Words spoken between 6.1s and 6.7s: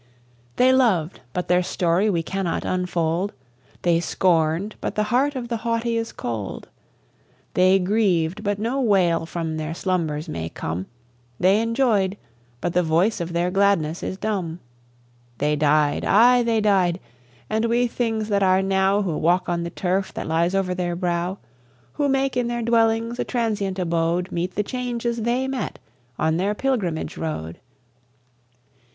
cold;